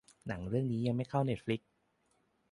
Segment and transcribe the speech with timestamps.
[0.27, 1.69] หนังเรื่องนี้ยังไม่เข้าเน็ตฟลิกซ์